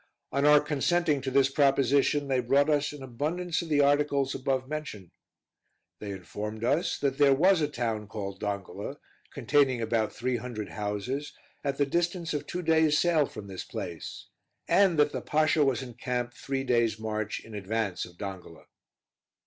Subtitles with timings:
[0.31, 4.67] On our consenting to this proposition, they brought us an abundance of the articles above
[4.67, 5.11] mentioned.
[5.99, 8.97] They informed us that there was a town called Dongola,
[9.31, 11.33] containing about three hundred houses,
[11.63, 14.25] at the distance of two days' sail from this place,
[14.67, 18.65] and that the Pasha was encamped three days' march in advance of Dongola.